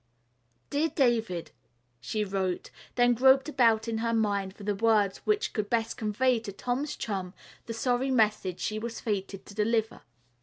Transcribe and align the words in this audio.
"Dear 0.71 0.89
David:" 0.89 1.51
she 1.99 2.23
wrote, 2.23 2.71
then 2.95 3.13
groped 3.13 3.47
about 3.47 3.87
in 3.87 3.99
her 3.99 4.15
mind 4.15 4.55
for 4.55 4.63
the 4.63 4.73
words 4.73 5.19
which 5.25 5.51
would 5.55 5.69
best 5.69 5.95
convey 5.95 6.39
to 6.39 6.51
Tom's 6.51 6.95
chum 6.95 7.35
the 7.67 7.73
sorry 7.75 8.09
message 8.09 8.59
she 8.59 8.79
was 8.79 8.99
fated 8.99 9.45
to 9.45 9.53
deliver. 9.53 10.01